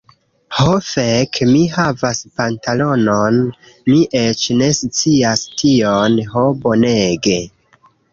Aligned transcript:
Ho, 0.59 0.71
fek' 0.85 1.35
mi 1.49 1.59
havas 1.73 2.21
pantalonon 2.39 3.37
mi 3.89 3.97
eĉ 4.21 4.47
ne 4.63 4.69
scias 4.79 5.45
tion. 5.63 6.17
Ho, 6.33 6.47
bonege! 6.65 7.37